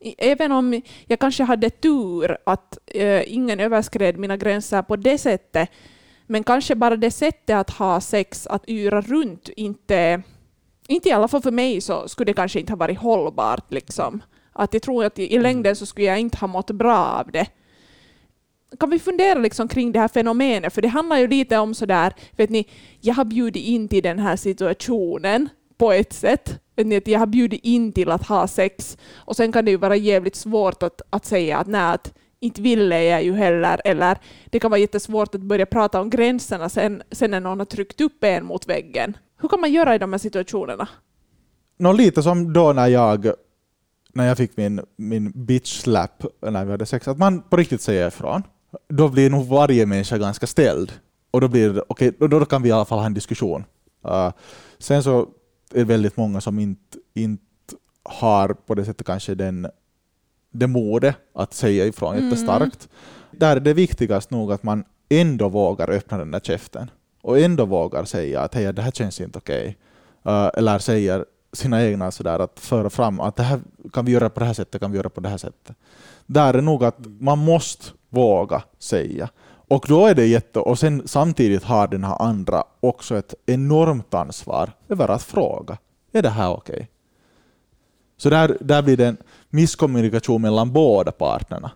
[0.00, 5.18] eh, även om jag kanske hade tur att eh, ingen överskred mina gränser på det
[5.18, 5.70] sättet,
[6.26, 10.22] men kanske bara det sättet att ha sex, att yra runt, inte,
[10.88, 13.72] inte i alla fall för mig så skulle det kanske inte ha varit hållbart.
[13.72, 14.22] Liksom.
[14.52, 17.30] Att jag tror att i i längden så skulle jag inte ha mått bra av
[17.30, 17.46] det
[18.76, 20.72] kan vi fundera liksom kring det här fenomenet?
[20.72, 22.68] För det handlar ju lite om sådär, vet ni,
[23.00, 26.60] jag har bjudit in till den här situationen på ett sätt.
[26.76, 28.98] Vet ni, att jag har bjudit in till att ha sex.
[29.14, 32.62] Och sen kan det ju vara jävligt svårt att, att säga att nej, att inte
[32.62, 33.80] ville jag ju heller.
[33.84, 34.18] Eller
[34.50, 38.00] det kan vara jättesvårt att börja prata om gränserna sen, sen när någon har tryckt
[38.00, 39.16] upp en mot väggen.
[39.40, 40.88] Hur kan man göra i de här situationerna?
[41.78, 43.26] Nå, lite som då när jag,
[44.14, 47.80] när jag fick min, min bitch slap när vi hade sex, att man på riktigt
[47.80, 48.42] säger ifrån.
[48.88, 50.92] Då blir nog varje människa ganska ställd.
[51.30, 53.64] Och då blir okej, då, då kan vi i alla fall ha en diskussion.
[54.06, 54.32] Uh,
[54.78, 55.20] sen så
[55.72, 57.42] är det väldigt många som inte, inte
[58.02, 59.66] har på det sättet kanske den,
[60.50, 62.24] det mode att säga ifrån Mm.
[62.24, 62.88] jättestarkt.
[63.30, 66.90] Där är det viktigast nog att man ändå vågar öppna den där käften.
[67.22, 69.76] Och ändå vågar säga att hej, det här känns inte okej.
[70.26, 73.60] Uh, eller säger sina egna sådär att föra fram att det här
[73.92, 75.76] kan vi göra på det här sättet, kan vi göra på det här sättet.
[76.26, 79.28] Där är nog att man måste våga säga.
[79.68, 80.58] Och då är det jätte...
[80.58, 85.78] Och sen samtidigt har den här andra också ett enormt ansvar över att fråga.
[86.12, 86.88] Är det här okej?
[88.16, 89.16] Så där, där blir det en
[89.50, 91.70] misskommunikation mellan båda parterna.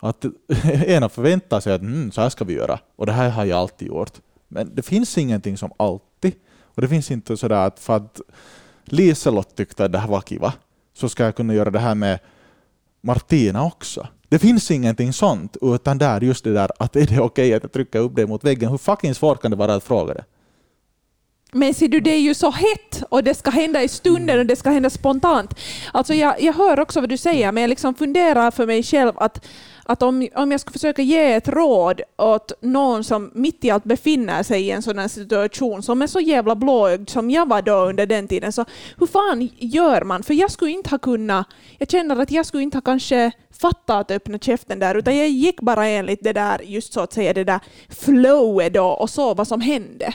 [0.00, 0.24] Att
[0.86, 3.58] ena förväntar sig att mm, så här ska vi göra, och det här har jag
[3.58, 4.12] alltid gjort.
[4.48, 6.34] Men det finns ingenting som alltid.
[6.62, 8.20] Och det finns inte sådär att för att
[8.84, 10.52] Liselott tyckte att det här var kiva,
[10.94, 12.18] så ska jag kunna göra det här med
[13.00, 14.06] Martina också.
[14.28, 17.98] Det finns ingenting sånt, utan där just det där att är det okej att trycka
[17.98, 18.70] upp dig mot väggen?
[18.70, 20.24] Hur fucking svårt kan det vara att fråga det?
[21.52, 24.46] Men ser du, det är ju så hett och det ska hända i stunden och
[24.46, 25.54] det ska hända spontant.
[25.92, 29.12] Alltså jag, jag hör också vad du säger, men jag liksom funderar för mig själv
[29.16, 29.46] att,
[29.86, 33.84] att om, om jag skulle försöka ge ett råd åt någon som mitt i allt
[33.84, 37.62] befinner sig i en sån här situation som är så jävla blåögd som jag var
[37.62, 38.64] då under den tiden, så
[38.98, 40.22] hur fan gör man?
[40.22, 41.46] För jag skulle inte ha kunnat,
[41.78, 45.28] jag känner att jag skulle inte ha kanske fattat att öppna käften där, utan jag
[45.28, 49.34] gick bara enligt det där, just så att säga, det där flowet då och så
[49.34, 50.14] vad som hände.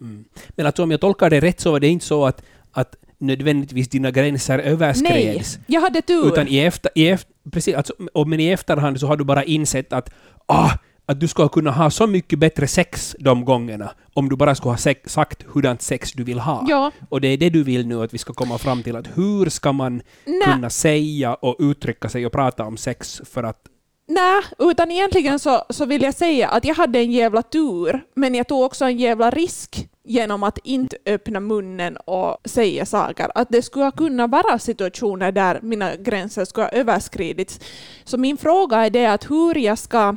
[0.00, 0.24] Mm.
[0.48, 3.88] Men alltså om jag tolkar det rätt så var det inte så att, att nödvändigtvis
[3.88, 5.56] dina gränser överskreds.
[5.56, 6.26] Nej, jag hade tur.
[6.26, 9.44] Utan i, efter, i, efter, precis, alltså, och, men i efterhand så har du bara
[9.44, 10.10] insett att
[10.46, 10.70] ah,
[11.10, 14.72] att du skulle kunna ha så mycket bättre sex de gångerna om du bara skulle
[14.72, 16.66] ha sex, sagt hurdant sex du vill ha.
[16.68, 16.92] Ja.
[17.08, 19.50] Och det är det du vill nu att vi ska komma fram till, att hur
[19.50, 20.42] ska man Nej.
[20.44, 23.62] kunna säga och uttrycka sig och prata om sex för att
[24.08, 28.34] Nej, utan egentligen så, så vill jag säga att jag hade en jävla tur, men
[28.34, 33.30] jag tog också en jävla risk genom att inte öppna munnen och säga saker.
[33.34, 37.60] Att det skulle kunna vara situationer där mina gränser skulle ha överskridits.
[38.04, 40.16] Så min fråga är det att hur jag ska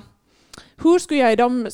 [0.84, 1.67] hur skulle jag i de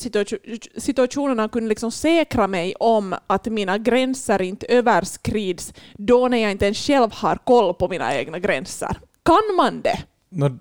[0.78, 6.66] situationerna kunna liksom säkra mig om att mina gränser inte överskrids då när jag inte
[6.66, 8.98] ens själv har koll på mina egna gränser?
[9.26, 10.00] Kan man det?
[10.30, 10.58] No,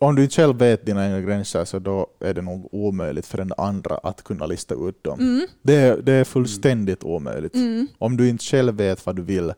[0.00, 3.38] om du inte själv vet dina egna gränser så då är det nog omöjligt för
[3.38, 5.20] den andra att kunna lista ut dem.
[5.20, 5.46] Mm.
[5.62, 7.54] Det, är, det är fullständigt omöjligt.
[7.54, 7.86] Mm.
[7.98, 9.52] Om du inte själv vet vad du vill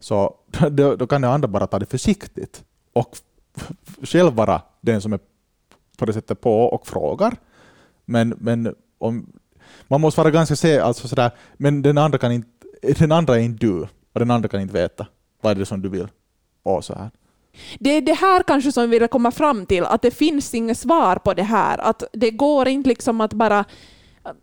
[0.00, 0.34] så
[0.70, 3.16] då, då kan den andra bara ta det försiktigt och
[4.02, 5.20] själv vara den som är
[5.98, 7.36] på det sättet på och frågar.
[8.04, 9.32] Men, men om,
[9.88, 12.48] man måste vara ganska se, alltså sådär, men den andra, kan inte,
[12.98, 13.80] den andra är inte du
[14.12, 15.06] och den andra kan inte veta
[15.40, 16.08] vad är det som du vill.
[16.62, 17.10] Och så här.
[17.78, 20.78] Det är det här kanske som vi vill komma fram till, att det finns inget
[20.78, 21.78] svar på det här.
[21.78, 23.64] Att det går inte liksom att bara...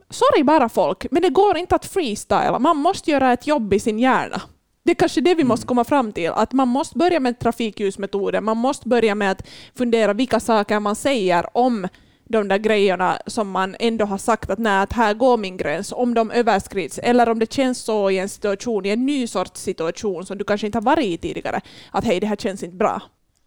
[0.10, 2.60] Sorry bara folk, men det går inte att freestyla.
[2.60, 4.42] Man måste göra ett jobb i sin hjärna.
[4.84, 8.44] Det är kanske det vi måste komma fram till, att man måste börja med trafikljusmetoden,
[8.44, 11.88] man måste börja med att fundera vilka saker man säger om
[12.32, 15.92] de där grejerna som man ändå har sagt att nej, att här går min gräns,
[15.92, 19.62] om de överskrids, eller om det känns så i en situation, i en ny sorts
[19.62, 22.76] situation som du kanske inte har varit i tidigare, att hej, det här känns inte
[22.76, 23.02] bra.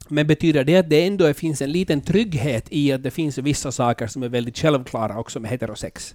[0.09, 3.73] Men betyder det att det ändå finns en liten trygghet i att det finns vissa
[3.73, 6.15] saker som är väldigt självklara också med heterosex?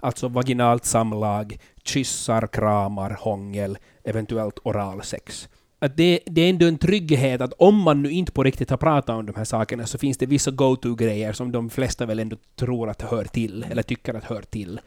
[0.00, 5.48] Alltså vaginalt samlag, kyssar, kramar, hångel, eventuellt oralsex.
[5.78, 8.76] Att det, det är ändå en trygghet att om man nu inte på riktigt har
[8.76, 12.36] pratat om de här sakerna så finns det vissa go-to-grejer som de flesta väl ändå
[12.56, 14.80] tror att hör till, eller tycker att hör till.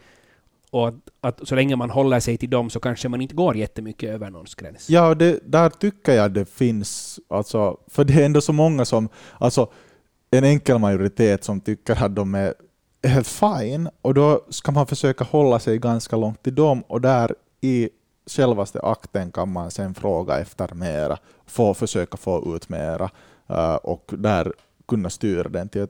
[0.71, 3.57] Och att, att så länge man håller sig till dem så kanske man inte går
[3.57, 4.89] jättemycket över någons gräns.
[4.89, 9.09] Ja, det, där tycker jag det finns, alltså, för det är ändå så många som,
[9.37, 9.71] alltså
[10.31, 12.53] en enkel majoritet som tycker att de är
[13.03, 17.35] helt fine, och då ska man försöka hålla sig ganska långt till dem, och där
[17.61, 17.89] i
[18.29, 23.09] självaste akten kan man sen fråga efter mera, få, försöka få ut mera,
[23.49, 24.53] uh, och där
[24.87, 25.87] kunna styra den till,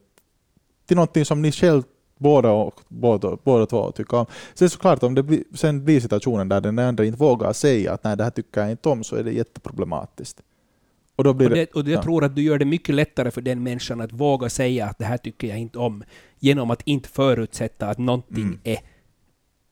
[0.86, 1.84] till någonting som ni själv
[2.17, 4.25] båda, och, båda, båda två tycker om.
[4.54, 8.04] Sen såklart, om det blir, sen blir situationen där den andra inte vågar säga att
[8.04, 10.41] nej, det här tycker jag inte om, så är det jätteproblematiskt.
[11.15, 12.04] Och då blir Och, det, och jag ja.
[12.04, 15.06] tror att du gör det mycket lättare för den människan att våga säga att det
[15.06, 16.04] här tycker jag inte om,
[16.39, 18.60] genom att inte förutsätta att någonting Mm.
[18.63, 18.78] är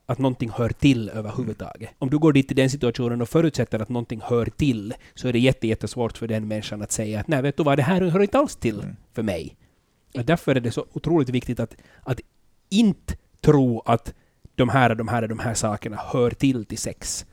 [0.09, 1.89] att någonting hör till överhuvudtaget.
[1.99, 5.33] Om du går dit i den situationen och förutsätter att någonting hör till, så är
[5.33, 8.01] det jätte, jättesvårt för den människan att säga att nej, vet du vad, det här
[8.01, 8.95] hör inte alls till Mm.
[9.13, 9.55] för mig.
[10.15, 12.19] Och därför är det så otroligt viktigt att, att
[12.69, 14.13] inte tro att
[14.55, 17.25] de här och de här och de här sakerna hör till till sex.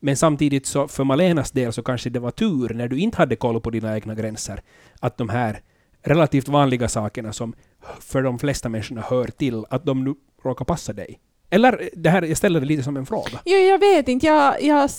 [0.00, 3.36] Men samtidigt så för Malenas del så kanske det var tur när du inte hade
[3.36, 4.62] koll på dina egna gränser
[5.00, 5.60] att de här
[6.02, 7.54] relativt vanliga sakerna som
[8.00, 10.14] för de flesta människorna hör till, att de nu
[10.44, 11.18] råkar passa dig.
[11.50, 13.40] Eller eh, det här, jag ställer det lite som en fråga.
[13.44, 14.26] Ja, jag vet inte.
[14.26, 14.90] Jag, jag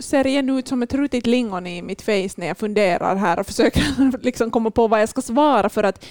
[0.00, 3.46] ser igen ut som ett rutigt lingon i mitt face när jag funderar här och
[3.46, 3.82] försöker
[4.22, 6.04] liksom komma på vad jag ska svara för att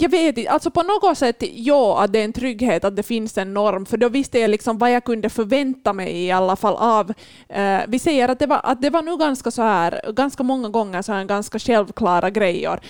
[0.00, 3.02] jag vet inte, alltså på något sätt ja, att det är en trygghet att det
[3.02, 6.56] finns en norm, för då visste jag liksom vad jag kunde förvänta mig i alla
[6.56, 7.12] fall av.
[7.48, 10.68] Eh, vi säger att det var, att det var nu ganska så här, ganska många
[10.68, 12.80] gånger så här ganska självklara grejer.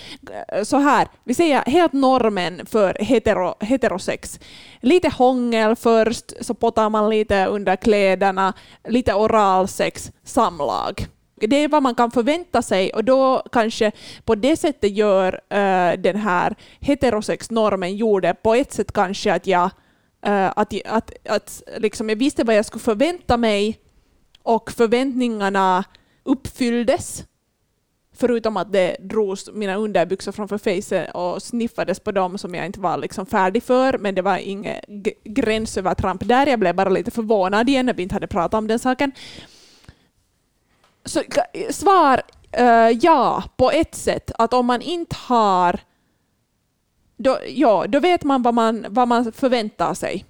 [0.47, 4.39] Eh, så här, vi säger helt normen för hetero, heterosex.
[4.81, 8.53] Lite hångel först, så pottar man lite under kläderna,
[8.87, 11.07] lite oralsex, samlag.
[11.47, 13.91] Det är vad man kan förvänta sig och då kanske
[14.25, 19.65] på det sättet gör uh, den här heterosexnormen gjorde på ett sätt kanske att jag,
[20.27, 23.79] uh, att, att, att liksom jag visste vad jag skulle förvänta mig
[24.43, 25.83] och förväntningarna
[26.23, 27.23] uppfylldes.
[28.13, 32.79] Förutom att det drogs mina underbyxor framför fejset och sniffades på dem som jag inte
[32.79, 34.85] var liksom färdig för, men det var inget
[35.23, 36.47] gränsövertramp där.
[36.47, 39.11] Jag blev bara lite förvånad igen när vi inte hade pratat om den saken.
[41.09, 41.21] Så
[41.71, 44.31] svar eh, ja, på ett sätt.
[44.37, 45.79] Att om man inte har
[47.17, 50.25] då, ja, då vet man vad man, vad man förväntar sig.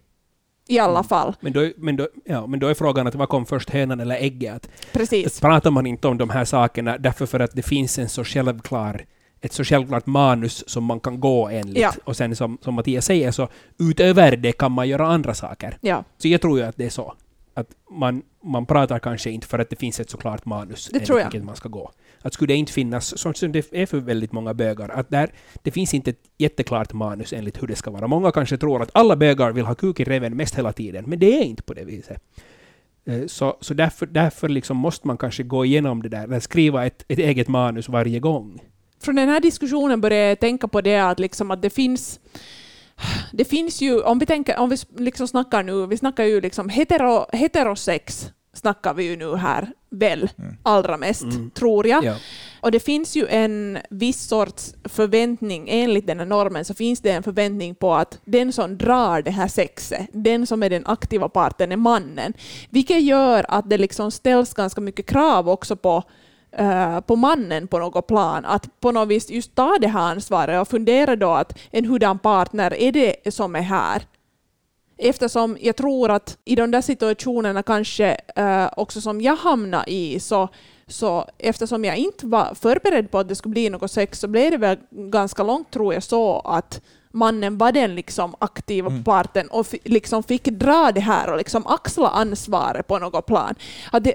[0.68, 1.04] I alla Mm.
[1.04, 1.36] fall.
[1.40, 4.16] Men då, men, då, ja, men då är frågan att vad kom först, hönan eller
[4.16, 4.70] ägget?
[4.94, 5.40] Precis.
[5.40, 9.06] pratar man inte om de här sakerna därför för att det finns en så självklar
[9.42, 11.78] ett så självklart manus som man kan gå enligt.
[11.78, 11.92] Ja.
[12.04, 13.48] Och sen som, som Mattias säger så
[13.80, 15.78] utöver det kan man göra andra saker.
[15.82, 17.14] Ja, Så jag tror ju att det är så.
[17.54, 21.00] Att man, man pratar kanske inte för att det finns ett så klart manus Det
[21.00, 21.26] tror jag.
[21.26, 21.92] vilket man ska gå.
[22.22, 25.30] Att skulle det inte finnas, sånt som det är för väldigt många bögar, att där,
[25.64, 28.08] det finns inte ett jätteklart manus enligt hur det ska vara.
[28.08, 31.20] Många kanske tror att alla bögar vill ha kuk i reven mest hela tiden, men
[31.20, 32.24] det är inte på det viset.
[33.06, 37.06] Eh, Så, så därför, därför liksom måste man kanske gå igenom det där, skriva ett,
[37.08, 38.62] ett eget manus varje gång.
[39.04, 42.20] från den här diskussionen börjar jag tänka på det att, liksom att det finns
[43.34, 46.70] det finns ju, om vi, tänker, om vi liksom snackar nu, vi snackar ju liksom
[46.70, 50.56] hetero, heterosex, snackar vi ju nu här väl Mm.
[50.64, 51.50] allra mest, Mm.
[51.50, 52.04] tror jag.
[52.04, 52.16] Ja.
[52.62, 57.12] Och det finns ju en viss sorts förväntning, enligt den här normen så finns det
[57.12, 61.30] en förväntning på att den som drar det här sexet, den som är den aktiva
[61.30, 62.34] parten är mannen.
[62.70, 66.04] Vilket gör att det liksom ställs ganska mycket krav också på
[66.52, 70.62] eh, på mannen på något plan, att på något vis just ta det här ansvaret
[70.62, 74.02] och fundera då att en hurdan partner är det som är här?
[74.98, 80.20] Eftersom jag tror att i de där situationerna kanske eh, också som jag hamnade i
[80.20, 80.50] så,
[80.88, 84.52] så eftersom jag inte var förberedd på att det skulle bli något sex så blev
[84.52, 86.82] det väl ganska långt tror jag så att
[87.12, 89.04] mannen var den liksom aktiva Mm.
[89.04, 93.56] parten och liksom fick dra det här och liksom axla ansvaret på något plan.
[93.92, 94.14] Att det,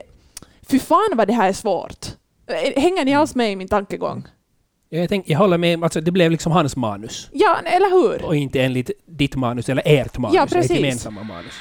[0.69, 2.07] fy fan vad det här är svårt.
[2.77, 4.25] Hänger ni alls med i min tankegång?
[4.89, 7.29] Jag, tänk, jag håller med, alltså det blev liksom hans manus.
[7.33, 8.25] Ja, eller hur?
[8.25, 10.71] Och inte enligt ditt manus eller ert manus, Ja, precis.
[10.71, 11.55] ett gemensamma manus.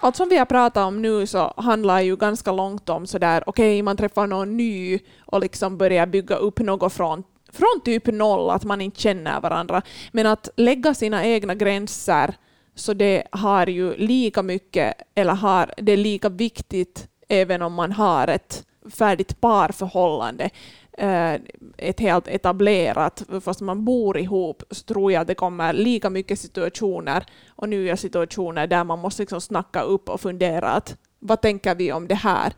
[0.00, 3.82] Allt som vi har pratat om nu så handlar ju ganska långt om sådär, okej,
[3.82, 8.64] man träffar någon ny och liksom börjar bygga upp något från, från typ noll, att
[8.64, 9.82] man inte känner varandra.
[10.12, 12.34] Men att lägga sina egna gränser,
[12.74, 17.92] så det har ju lika mycket, eller har, det är lika viktigt även om man
[17.92, 20.50] har ett färdigt parförhållande,
[20.98, 21.34] eh,
[21.76, 26.40] ett helt etablerat, fast man bor ihop, så tror jag att det kommer lika mycket
[26.40, 31.74] situationer och nya situationer där man måste liksom snacka upp och fundera att vad tänker
[31.74, 32.52] vi om det här?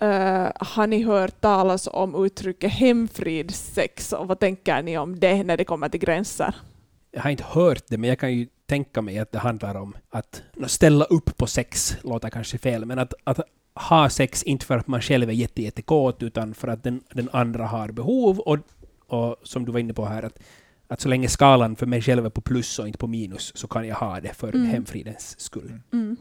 [0.00, 5.56] Eh, har ni hört talas om uttrycket hemfridssex och vad tänker ni om det när
[5.56, 6.54] det kommer till gränser?
[7.10, 9.96] Jag har inte hört det, men jag kan ju tänka mig att det handlar om
[10.10, 13.40] att ställa upp på sex, låter kanske fel, men att, att
[13.78, 17.28] ha sex inte för att man själv är jätte, jättekåt, utan för att den, den
[17.32, 18.58] andra har behov, och,
[19.08, 20.38] och som du var inne på här, att,
[20.88, 23.68] att så länge skalan för mig själv är på plus och inte på minus, så
[23.68, 24.66] kan jag ha det för Mm.
[24.66, 25.72] hemfridens skull.
[25.92, 26.16] Mm.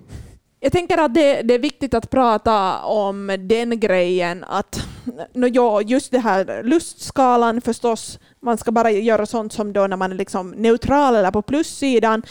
[0.59, 4.87] Jag tänker att det, det är viktigt att prata om den grejen att
[5.33, 9.97] no, ja, just det här lustskalan förstås, man ska bara göra sånt som då när
[9.97, 12.21] man är liksom neutral eller på plussidan.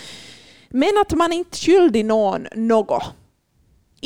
[0.71, 3.03] Men att man inte skyldig någon något.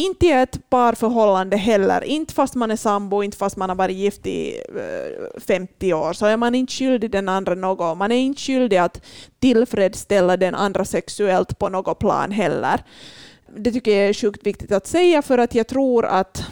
[0.01, 3.97] Inte i ett parförhållande heller, inte fast man är sambo, inte fast man har varit
[3.97, 7.99] gift i eh, 50 år, så är man inte skyldig den andra något.
[7.99, 9.01] Man är inte skyldig att
[9.39, 12.85] tillfredsställa den andra sexuellt på något plan heller.
[13.57, 16.43] Det tycker jag är sjukt viktigt att säga för att jag tror att,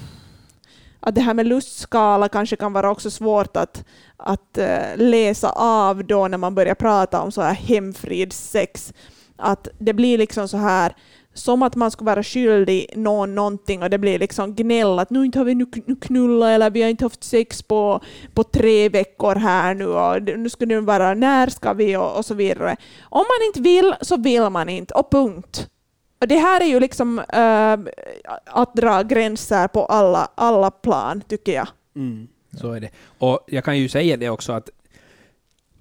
[1.00, 3.84] att det här med lustskala kanske kan vara också svårt att,
[4.16, 8.92] att eh, läsa av då när man börjar prata om så här hemfridssex.
[9.36, 10.94] Att det blir liksom så här
[11.38, 15.24] som att man skulle vara skyldig någon någonting och det blir liksom gnäll att nu
[15.24, 15.66] inte har vi nu
[16.00, 18.00] knullat eller vi har inte haft sex på,
[18.34, 22.24] på tre veckor här nu och nu ska det vara när ska vi och, och
[22.24, 22.76] så vidare.
[23.00, 25.68] Om man inte vill så vill man inte och punkt.
[26.20, 27.76] Och det här är ju liksom äh,
[28.46, 31.68] att dra gränser på alla, alla plan tycker jag.
[31.96, 32.28] Mm,
[32.60, 32.90] så är det.
[33.18, 34.70] Och jag kan ju säga det också att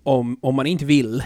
[0.03, 1.23] om, om man inte vill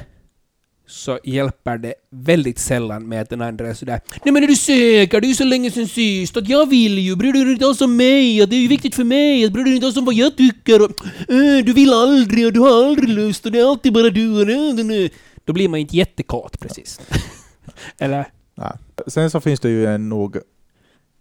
[0.91, 4.55] så hjälper det väldigt sällan med att den andra är sådär Nej men är du
[4.55, 5.21] säker?
[5.21, 7.15] Det är ju så länge sen sist att jag vill ju.
[7.15, 8.41] Bryr du dig inte alls om mig?
[8.41, 9.45] Att det är ju viktigt för mig.
[9.45, 10.81] Att bryr du dig inte alls om vad jag tycker?
[10.81, 14.09] Och, äh, du vill aldrig och du har aldrig lust och det är alltid bara
[14.09, 15.09] du och det, det.
[15.45, 17.01] Då blir man inte jättekåt precis.
[17.97, 18.25] Eller?
[18.55, 18.73] Nej.
[19.07, 20.37] Sen så finns det ju en nog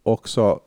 [0.02, 0.61] också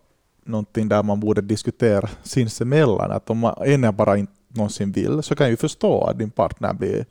[0.45, 3.11] någonting där man borde diskutera sinsemellan.
[3.11, 6.31] Att om man en bara inte någonsin vill så kan jag ju förstå att din
[6.31, 7.05] partner blir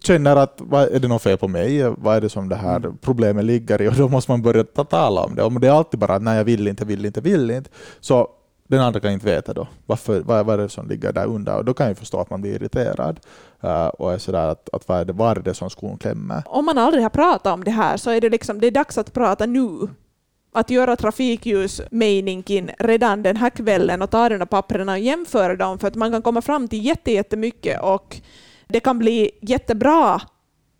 [0.00, 1.82] känner att vad, är det något fel på mig?
[1.98, 2.98] Vad är det som det här Mm.
[3.00, 3.88] problemet ligger i?
[3.88, 5.42] Och då måste man börja ta tala om det.
[5.42, 7.70] Om det är alltid bara att nej jag vill inte, vill inte, vill inte.
[8.00, 8.28] Så
[8.68, 11.56] den andra kan inte veta då varför, vad, vad är det som ligger där under.
[11.56, 13.20] Och då kan jag förstå att man blir irriterad.
[13.64, 16.42] Uh, och är sådär att, att vad, är det, vad är det som skon klämmer?
[16.46, 18.98] Om man aldrig har pratat om det här så är det liksom det är dags
[18.98, 19.68] att prata nu.
[20.52, 25.78] Att göra trafikljusmeningen redan den här kvällen och ta de där papperna och jämföra dem
[25.78, 28.16] för att man kan komma fram till jätte- jättemycket och
[28.68, 30.20] det kan bli jättebra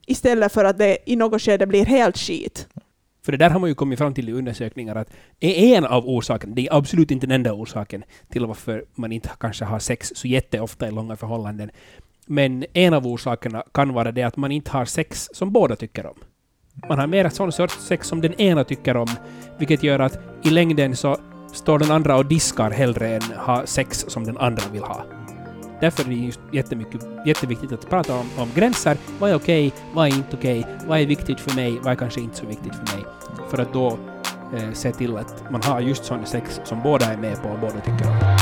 [0.07, 2.69] istället för att det i något skede blir helt skit.
[3.25, 5.11] För det där har man ju kommit fram till i undersökningar att
[5.41, 9.31] är en av orsakerna, det är absolut inte den enda orsaken till varför man inte
[9.41, 11.71] kanske har sex så jätteofta i långa förhållanden.
[12.27, 16.07] Men en av orsakerna kan vara det att man inte har sex som båda tycker
[16.07, 16.17] om.
[16.89, 19.09] Man har mer sån sorts sex som den ena tycker om,
[19.59, 21.17] vilket gör att i längden så
[21.53, 25.16] står den andra och diskar hellre än ha sex som den andra vill ha.
[25.81, 28.97] Därför är det just jättemycket, jätteviktigt att prata om, om gränser.
[29.19, 29.73] Vad är okej?
[29.95, 30.67] vad är inte okej?
[30.87, 31.79] vad är viktigt för mig?
[31.83, 33.05] Vad är kanske inte så viktigt för mig?
[33.51, 33.99] För att då
[34.57, 37.59] eh, se till att man har just sån sex som båda är med på och
[37.59, 38.37] båda tycker om.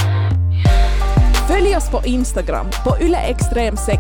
[1.49, 3.99] Följ oss på Instagram, på yleextrem6.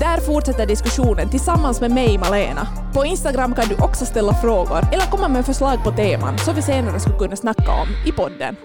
[0.00, 2.66] Där fortsätter diskussionen tillsammans med mig, Malena.
[2.94, 6.62] På Instagram kan du också ställa frågor eller komma med förslag på teman som vi
[6.62, 8.56] senare skulle kunna snacka om i podden.